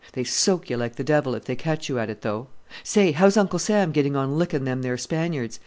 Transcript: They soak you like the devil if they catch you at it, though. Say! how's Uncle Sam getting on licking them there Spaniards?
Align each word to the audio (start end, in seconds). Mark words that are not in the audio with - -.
They 0.13 0.23
soak 0.23 0.67
you 0.71 0.77
like 0.77 0.95
the 0.95 1.03
devil 1.03 1.35
if 1.35 1.45
they 1.45 1.55
catch 1.55 1.87
you 1.87 1.99
at 1.99 2.09
it, 2.09 2.21
though. 2.23 2.47
Say! 2.83 3.11
how's 3.11 3.37
Uncle 3.37 3.59
Sam 3.59 3.91
getting 3.91 4.15
on 4.15 4.35
licking 4.35 4.63
them 4.63 4.81
there 4.81 4.97
Spaniards? 4.97 5.59